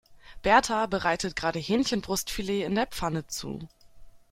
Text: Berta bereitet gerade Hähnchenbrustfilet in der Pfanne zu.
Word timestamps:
Berta 0.41 0.87
bereitet 0.87 1.35
gerade 1.35 1.59
Hähnchenbrustfilet 1.59 2.63
in 2.65 2.73
der 2.73 2.87
Pfanne 2.87 3.27
zu. 3.27 3.67